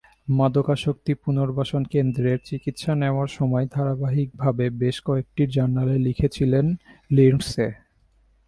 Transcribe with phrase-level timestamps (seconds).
[0.31, 6.65] মাদকাসক্তি পুনর্বাসন কেন্দ্রে চিকিৎসা নেওয়ার সময় ধারাবাহিকভাবে বেশ কয়েকটি জার্নালে লিখেছিলেন
[7.11, 7.67] লিন্ডসে।